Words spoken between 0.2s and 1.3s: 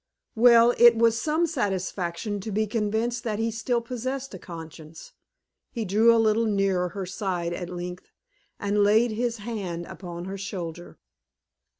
Well, it was